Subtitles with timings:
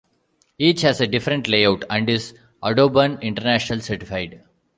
[0.57, 4.41] Each has a different layout and is Audubon International certified.